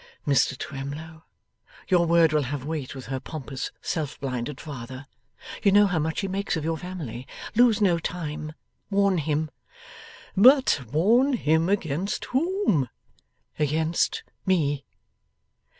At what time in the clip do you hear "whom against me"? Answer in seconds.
12.33-14.85